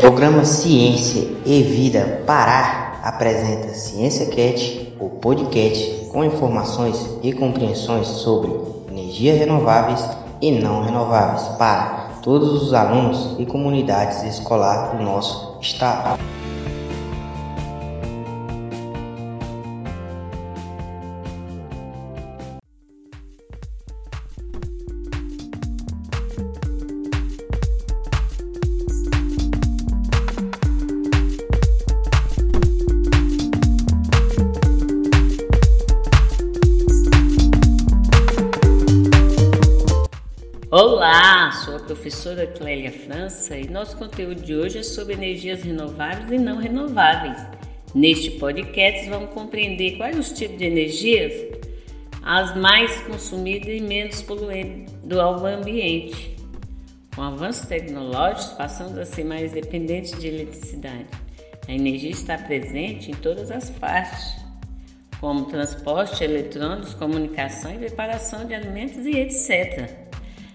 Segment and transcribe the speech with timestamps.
[0.00, 8.50] Programa Ciência e Vida Pará apresenta Ciência Cat, o podcast com informações e compreensões sobre
[8.90, 10.02] energias renováveis
[10.40, 16.18] e não renováveis para todos os alunos e comunidades escolar do nosso estado.
[40.72, 46.30] Olá, sou a professora Clélia França e nosso conteúdo de hoje é sobre energias renováveis
[46.30, 47.44] e não renováveis.
[47.92, 51.32] Neste podcast vamos compreender quais os tipos de energias
[52.22, 56.36] as mais consumidas e menos poluentes do ambiente.
[57.16, 61.08] Com avanços tecnológicos, passamos a ser mais dependentes de eletricidade.
[61.66, 64.36] A energia está presente em todas as partes,
[65.20, 70.09] como transporte, eletrônicos, comunicação e preparação de alimentos e etc.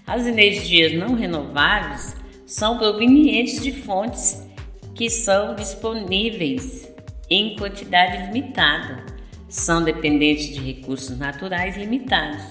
[0.07, 4.47] As energias não renováveis são provenientes de fontes
[4.93, 6.87] que são disponíveis
[7.27, 9.03] em quantidade limitada.
[9.49, 12.43] São dependentes de recursos naturais limitados,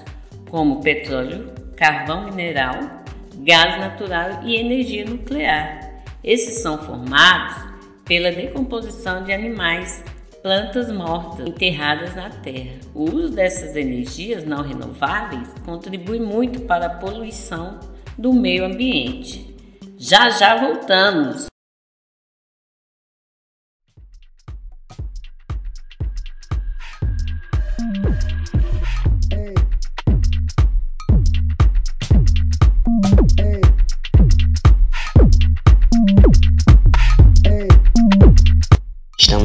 [0.50, 3.05] como petróleo, carvão mineral,
[3.36, 6.02] gás natural e energia nuclear.
[6.25, 7.72] Esses são formados
[8.05, 10.02] pela decomposição de animais
[10.45, 12.78] plantas mortas enterradas na terra.
[12.95, 17.81] O uso dessas energias não renováveis contribui muito para a poluição
[18.19, 19.56] do meio ambiente.
[19.97, 21.53] Já já voltamos!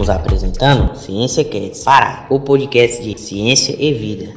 [0.09, 4.33] Estamos apresentando Ciência Cats para o podcast de Ciência e Vida.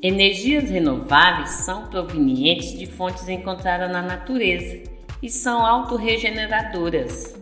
[0.00, 4.84] Energias renováveis são provenientes de fontes encontradas na natureza
[5.20, 7.34] e são autorregeneradoras.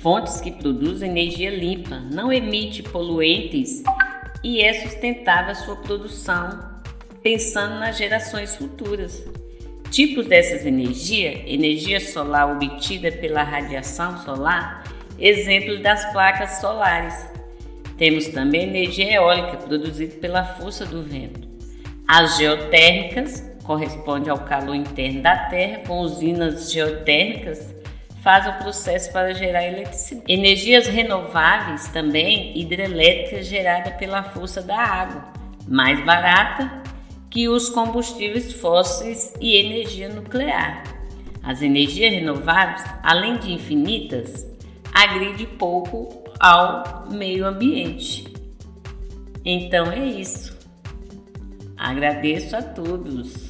[0.00, 3.82] Fontes que produzem energia limpa, não emitem poluentes
[4.44, 6.60] e é sustentável sua produção,
[7.22, 9.24] pensando nas gerações futuras.
[9.90, 14.84] Tipos dessas energias: energia solar obtida pela radiação solar,
[15.18, 17.14] exemplos das placas solares.
[17.96, 21.48] Temos também energia eólica produzida pela força do vento.
[22.06, 27.73] As geotérmicas corresponde ao calor interno da Terra com usinas geotérmicas
[28.24, 30.32] faz o processo para gerar eletricidade.
[30.32, 35.30] Energias renováveis também, hidrelétricas gerada pela força da água,
[35.68, 36.82] mais barata
[37.28, 40.82] que os combustíveis fósseis e energia nuclear.
[41.42, 44.46] As energias renováveis, além de infinitas,
[44.90, 48.32] agridem pouco ao meio ambiente.
[49.44, 50.58] Então é isso.
[51.76, 53.43] Agradeço a todos.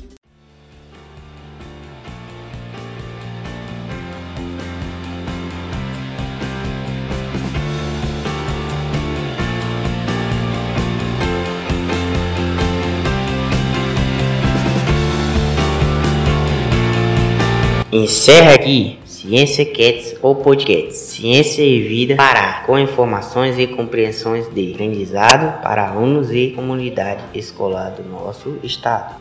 [17.97, 24.72] Encerra aqui Ciência Cats ou Podcast Ciência e Vida Pará, com informações e compreensões de
[24.72, 29.15] aprendizado para alunos e comunidade escolar do nosso estado.